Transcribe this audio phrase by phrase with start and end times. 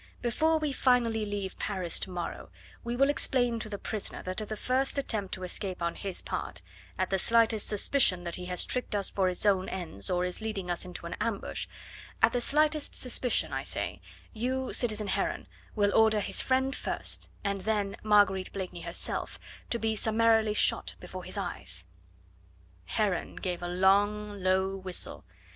[0.23, 2.49] Before we finally leave Paris tomorrow
[2.83, 6.23] we will explain to the prisoner that at the first attempt to escape on his
[6.23, 6.63] part,
[6.97, 10.41] at the slightest suspicion that he has tricked us for his own ends or is
[10.41, 11.67] leading us into an ambush
[12.19, 14.01] at the slightest suspicion, I say
[14.33, 15.45] you, citizen Heron,
[15.75, 19.37] will order his friend first, and then Marguerite Blakeney herself,
[19.69, 21.85] to be summarily shot before his eyes."
[22.85, 25.25] Heron gave a long, low whistle.